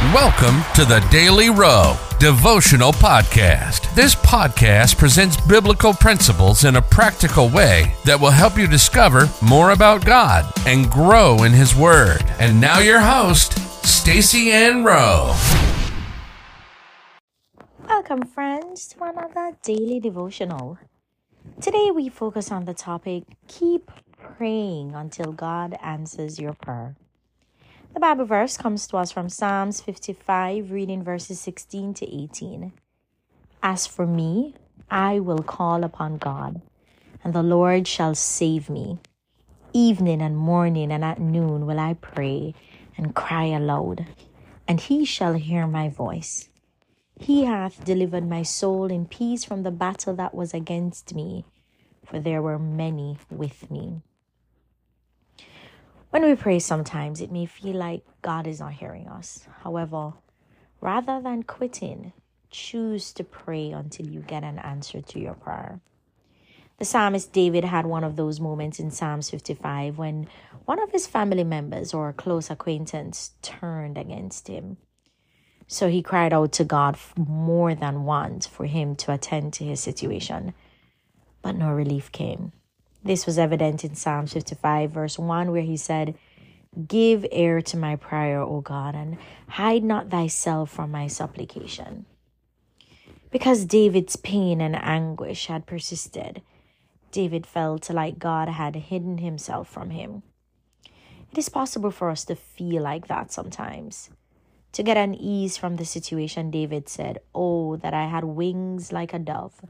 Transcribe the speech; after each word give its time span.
Welcome 0.00 0.62
to 0.76 0.86
the 0.86 1.06
Daily 1.10 1.50
Rowe 1.50 1.94
Devotional 2.18 2.90
Podcast. 2.90 3.94
This 3.94 4.14
podcast 4.14 4.96
presents 4.96 5.38
biblical 5.42 5.92
principles 5.92 6.64
in 6.64 6.76
a 6.76 6.82
practical 6.82 7.50
way 7.50 7.94
that 8.06 8.18
will 8.18 8.30
help 8.30 8.56
you 8.56 8.66
discover 8.66 9.28
more 9.42 9.72
about 9.72 10.06
God 10.06 10.50
and 10.66 10.90
grow 10.90 11.42
in 11.42 11.52
His 11.52 11.76
Word. 11.76 12.24
And 12.38 12.58
now, 12.58 12.78
your 12.78 13.00
host, 13.00 13.58
Stacy 13.86 14.50
Ann 14.50 14.84
Rowe. 14.84 15.36
Welcome, 17.86 18.22
friends, 18.22 18.88
to 18.88 19.04
another 19.04 19.54
daily 19.62 20.00
devotional. 20.00 20.78
Today, 21.60 21.90
we 21.90 22.08
focus 22.08 22.50
on 22.50 22.64
the 22.64 22.72
topic 22.72 23.24
Keep 23.48 23.90
Praying 24.18 24.94
Until 24.94 25.32
God 25.32 25.76
Answers 25.82 26.40
Your 26.40 26.54
Prayer. 26.54 26.96
The 27.92 27.98
Bible 27.98 28.24
verse 28.24 28.56
comes 28.56 28.86
to 28.86 28.98
us 28.98 29.10
from 29.10 29.28
Psalms 29.28 29.80
55, 29.80 30.70
reading 30.70 31.02
verses 31.02 31.40
16 31.40 31.94
to 31.94 32.22
18. 32.22 32.72
As 33.64 33.86
for 33.88 34.06
me, 34.06 34.54
I 34.88 35.18
will 35.18 35.42
call 35.42 35.82
upon 35.82 36.18
God, 36.18 36.62
and 37.24 37.34
the 37.34 37.42
Lord 37.42 37.88
shall 37.88 38.14
save 38.14 38.70
me. 38.70 39.00
Evening 39.72 40.22
and 40.22 40.36
morning 40.36 40.92
and 40.92 41.04
at 41.04 41.18
noon 41.18 41.66
will 41.66 41.80
I 41.80 41.94
pray 41.94 42.54
and 42.96 43.14
cry 43.14 43.46
aloud, 43.46 44.06
and 44.68 44.80
he 44.80 45.04
shall 45.04 45.34
hear 45.34 45.66
my 45.66 45.88
voice. 45.88 46.48
He 47.18 47.44
hath 47.44 47.84
delivered 47.84 48.26
my 48.26 48.44
soul 48.44 48.84
in 48.84 49.04
peace 49.06 49.44
from 49.44 49.64
the 49.64 49.72
battle 49.72 50.14
that 50.14 50.34
was 50.34 50.54
against 50.54 51.12
me, 51.12 51.44
for 52.06 52.20
there 52.20 52.40
were 52.40 52.58
many 52.58 53.18
with 53.30 53.68
me. 53.68 54.00
When 56.10 56.24
we 56.24 56.34
pray, 56.34 56.58
sometimes 56.58 57.20
it 57.20 57.30
may 57.30 57.46
feel 57.46 57.76
like 57.76 58.02
God 58.20 58.48
is 58.48 58.58
not 58.58 58.72
hearing 58.72 59.06
us. 59.06 59.46
However, 59.62 60.14
rather 60.80 61.20
than 61.20 61.44
quitting, 61.44 62.12
choose 62.50 63.12
to 63.12 63.22
pray 63.22 63.70
until 63.70 64.08
you 64.08 64.18
get 64.18 64.42
an 64.42 64.58
answer 64.58 65.00
to 65.00 65.20
your 65.20 65.34
prayer. 65.34 65.80
The 66.78 66.84
psalmist 66.84 67.32
David 67.32 67.62
had 67.62 67.86
one 67.86 68.02
of 68.02 68.16
those 68.16 68.40
moments 68.40 68.80
in 68.80 68.90
Psalms 68.90 69.30
55 69.30 69.98
when 69.98 70.26
one 70.64 70.82
of 70.82 70.90
his 70.90 71.06
family 71.06 71.44
members 71.44 71.94
or 71.94 72.08
a 72.08 72.12
close 72.12 72.50
acquaintance 72.50 73.32
turned 73.40 73.96
against 73.96 74.48
him. 74.48 74.78
So 75.68 75.88
he 75.88 76.02
cried 76.02 76.32
out 76.32 76.50
to 76.52 76.64
God 76.64 76.98
more 77.16 77.76
than 77.76 78.02
once 78.02 78.48
for 78.48 78.66
him 78.66 78.96
to 78.96 79.12
attend 79.12 79.52
to 79.54 79.64
his 79.64 79.78
situation, 79.78 80.54
but 81.40 81.54
no 81.54 81.70
relief 81.70 82.10
came. 82.10 82.50
This 83.02 83.24
was 83.24 83.38
evident 83.38 83.84
in 83.84 83.94
Psalm 83.94 84.26
55, 84.26 84.90
verse 84.90 85.18
1, 85.18 85.50
where 85.50 85.62
he 85.62 85.76
said, 85.76 86.16
Give 86.86 87.26
ear 87.32 87.62
to 87.62 87.76
my 87.76 87.96
prayer, 87.96 88.40
O 88.40 88.60
God, 88.60 88.94
and 88.94 89.16
hide 89.48 89.82
not 89.82 90.10
thyself 90.10 90.70
from 90.70 90.90
my 90.90 91.06
supplication. 91.06 92.04
Because 93.30 93.64
David's 93.64 94.16
pain 94.16 94.60
and 94.60 94.76
anguish 94.76 95.46
had 95.46 95.66
persisted, 95.66 96.42
David 97.10 97.46
felt 97.46 97.90
like 97.90 98.18
God 98.18 98.48
had 98.48 98.76
hidden 98.76 99.18
himself 99.18 99.68
from 99.68 99.90
him. 99.90 100.22
It 101.32 101.38
is 101.38 101.48
possible 101.48 101.90
for 101.90 102.10
us 102.10 102.24
to 102.26 102.34
feel 102.34 102.82
like 102.82 103.08
that 103.08 103.32
sometimes. 103.32 104.10
To 104.72 104.82
get 104.82 104.96
an 104.96 105.14
ease 105.14 105.56
from 105.56 105.76
the 105.76 105.84
situation, 105.84 106.50
David 106.50 106.88
said, 106.88 107.18
Oh, 107.34 107.76
that 107.76 107.94
I 107.94 108.06
had 108.06 108.24
wings 108.24 108.92
like 108.92 109.14
a 109.14 109.18
dove 109.18 109.60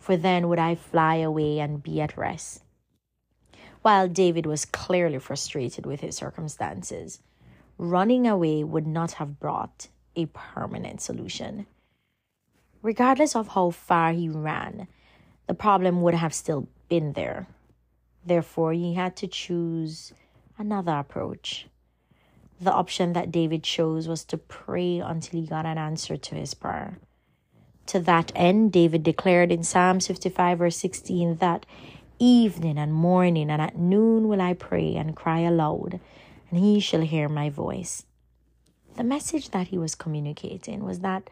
for 0.00 0.16
then 0.16 0.48
would 0.48 0.58
I 0.58 0.74
fly 0.74 1.16
away 1.16 1.60
and 1.60 1.82
be 1.82 2.00
at 2.00 2.16
rest. 2.16 2.62
While 3.82 4.08
David 4.08 4.46
was 4.46 4.64
clearly 4.64 5.18
frustrated 5.18 5.86
with 5.86 6.00
his 6.00 6.16
circumstances, 6.16 7.20
running 7.78 8.26
away 8.26 8.64
would 8.64 8.86
not 8.86 9.12
have 9.12 9.38
brought 9.38 9.88
a 10.16 10.26
permanent 10.26 11.00
solution. 11.00 11.66
Regardless 12.82 13.36
of 13.36 13.48
how 13.48 13.70
far 13.70 14.12
he 14.12 14.28
ran, 14.28 14.88
the 15.46 15.54
problem 15.54 16.02
would 16.02 16.14
have 16.14 16.34
still 16.34 16.66
been 16.88 17.12
there. 17.12 17.46
Therefore, 18.24 18.72
he 18.72 18.94
had 18.94 19.16
to 19.16 19.26
choose 19.26 20.12
another 20.58 20.92
approach. 20.92 21.66
The 22.60 22.72
option 22.72 23.12
that 23.14 23.32
David 23.32 23.62
chose 23.62 24.08
was 24.08 24.24
to 24.24 24.36
pray 24.36 24.98
until 24.98 25.40
he 25.40 25.46
got 25.46 25.64
an 25.64 25.78
answer 25.78 26.16
to 26.16 26.34
his 26.34 26.52
prayer. 26.52 26.98
To 27.90 27.98
that 27.98 28.30
end, 28.36 28.70
David 28.70 29.02
declared 29.02 29.50
in 29.50 29.64
Psalm 29.64 29.98
55, 29.98 30.58
verse 30.58 30.76
16, 30.76 31.38
that 31.38 31.66
evening 32.20 32.78
and 32.78 32.94
morning 32.94 33.50
and 33.50 33.60
at 33.60 33.76
noon 33.76 34.28
will 34.28 34.40
I 34.40 34.54
pray 34.54 34.94
and 34.94 35.16
cry 35.16 35.40
aloud, 35.40 35.98
and 36.50 36.60
he 36.60 36.78
shall 36.78 37.00
hear 37.00 37.28
my 37.28 37.50
voice. 37.50 38.04
The 38.94 39.02
message 39.02 39.50
that 39.50 39.66
he 39.66 39.76
was 39.76 39.96
communicating 39.96 40.84
was 40.84 41.00
that 41.00 41.30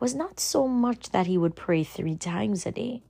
was 0.00 0.14
not 0.14 0.40
so 0.40 0.66
much 0.66 1.10
that 1.10 1.26
he 1.26 1.36
would 1.36 1.56
pray 1.56 1.84
three 1.84 2.16
times 2.16 2.64
a 2.64 2.72
day, 2.72 3.02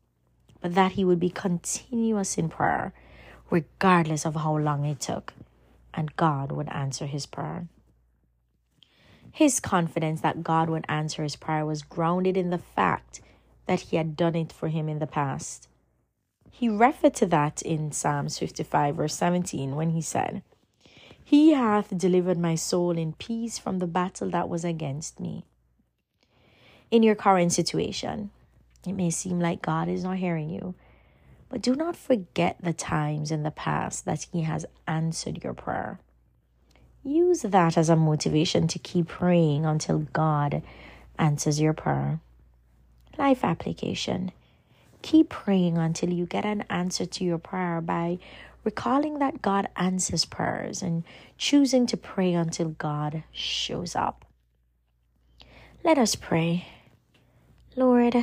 but 0.60 0.75
that 0.75 0.92
he 0.98 1.04
would 1.04 1.21
be 1.21 1.31
continuous 1.31 2.37
in 2.37 2.48
prayer, 2.48 2.92
regardless 3.48 4.26
of 4.26 4.34
how 4.34 4.56
long 4.56 4.84
it 4.87 4.98
took, 4.98 5.34
and 5.94 6.16
God 6.16 6.50
would 6.50 6.69
answer 6.71 7.06
his 7.06 7.26
prayer. 7.26 7.69
His 9.42 9.58
confidence 9.58 10.20
that 10.20 10.44
God 10.44 10.70
would 10.70 10.84
answer 10.88 11.25
his 11.25 11.34
prayer 11.34 11.66
was 11.66 11.82
grounded 11.82 12.36
in 12.36 12.50
the 12.50 12.58
fact 12.58 13.20
that 13.66 13.80
he 13.80 13.97
had 13.97 14.16
done 14.16 14.36
it 14.36 14.53
for 14.53 14.69
him 14.69 14.88
in 14.88 15.00
the 15.00 15.06
past. 15.08 15.66
He 16.53 16.69
referred 16.69 17.14
to 17.14 17.26
that 17.26 17.60
in 17.60 17.91
Psalms 17.91 18.38
55, 18.38 18.94
verse 18.94 19.16
17, 19.16 19.75
when 19.75 19.91
he 19.91 20.00
said, 20.00 20.44
He 21.25 21.54
hath 21.54 21.98
delivered 21.98 22.38
my 22.38 22.54
soul 22.54 22.97
in 22.97 23.14
peace 23.14 23.58
from 23.58 23.80
the 23.80 23.88
battle 23.88 24.30
that 24.30 24.48
was 24.48 24.64
against 24.64 25.19
me. 25.19 25.44
In 26.92 27.03
your 27.03 27.16
current 27.16 27.53
situation, 27.53 28.30
it 28.86 28.92
may 28.92 29.10
seem 29.10 29.41
like 29.41 29.60
God 29.60 29.88
is 29.88 30.04
not 30.04 30.19
hearing 30.19 30.50
you, 30.50 30.76
but 31.48 31.62
do 31.62 31.74
not 31.74 31.97
forget 31.97 32.59
the 32.62 32.72
times 32.72 33.32
in 33.32 33.42
the 33.42 33.50
past 33.50 34.04
that 34.04 34.28
He 34.32 34.42
has 34.42 34.66
answered 34.86 35.42
your 35.42 35.53
prayer. 35.53 35.98
Use 37.04 37.42
that 37.42 37.76
as 37.76 37.88
a 37.88 37.96
motivation 37.96 38.68
to 38.68 38.78
keep 38.78 39.08
praying 39.08 39.66
until 39.66 40.00
God 40.12 40.62
answers 41.18 41.60
your 41.60 41.72
prayer. 41.72 42.20
Life 43.18 43.44
application. 43.44 44.30
Keep 45.02 45.28
praying 45.28 45.78
until 45.78 46.10
you 46.10 46.26
get 46.26 46.44
an 46.44 46.64
answer 46.70 47.04
to 47.04 47.24
your 47.24 47.38
prayer 47.38 47.80
by 47.80 48.18
recalling 48.62 49.18
that 49.18 49.42
God 49.42 49.68
answers 49.74 50.24
prayers 50.24 50.80
and 50.80 51.02
choosing 51.36 51.86
to 51.86 51.96
pray 51.96 52.34
until 52.34 52.68
God 52.68 53.24
shows 53.32 53.96
up. 53.96 54.24
Let 55.82 55.98
us 55.98 56.14
pray. 56.14 56.68
Lord, 57.74 58.14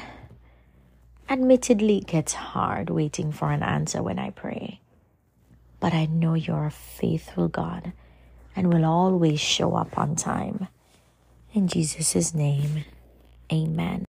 admittedly, 1.29 1.97
it 1.97 2.07
gets 2.07 2.33
hard 2.33 2.89
waiting 2.89 3.33
for 3.33 3.51
an 3.51 3.61
answer 3.61 4.01
when 4.01 4.19
I 4.19 4.29
pray, 4.29 4.79
but 5.81 5.93
I 5.93 6.05
know 6.05 6.35
you're 6.35 6.67
a 6.67 6.71
faithful 6.71 7.49
God 7.49 7.91
and 8.59 8.73
will 8.73 8.83
always 8.83 9.39
show 9.39 9.73
up 9.75 9.97
on 9.97 10.17
time. 10.17 10.67
In 11.53 11.69
Jesus' 11.69 12.33
name, 12.33 12.83
amen. 13.53 14.08